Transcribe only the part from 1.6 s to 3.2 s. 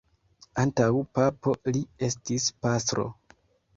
li estis pastro.